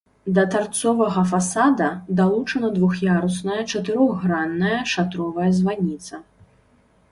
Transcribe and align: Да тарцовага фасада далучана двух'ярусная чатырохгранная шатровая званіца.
Да 0.35 0.43
тарцовага 0.53 1.23
фасада 1.31 1.89
далучана 2.21 2.71
двух'ярусная 2.79 3.59
чатырохгранная 3.75 4.81
шатровая 4.95 5.49
званіца. 5.61 6.23